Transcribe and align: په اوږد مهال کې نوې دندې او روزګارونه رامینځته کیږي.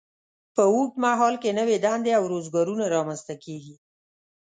په 0.55 0.63
اوږد 0.73 0.95
مهال 1.03 1.33
کې 1.41 1.57
نوې 1.59 1.77
دندې 1.85 2.11
او 2.19 2.23
روزګارونه 2.33 2.83
رامینځته 2.95 3.35
کیږي. 3.43 3.75